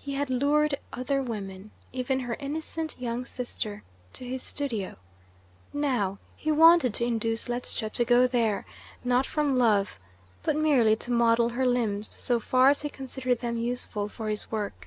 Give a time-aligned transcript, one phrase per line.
[0.00, 3.82] He had lured other women even her innocent young sister
[4.12, 4.94] to his studio.
[5.72, 8.64] Now he wanted to induce Ledscha to go there,
[9.02, 9.98] not from love,
[10.44, 14.48] but merely to model her limbs so far as he considered them useful for his
[14.48, 14.86] work.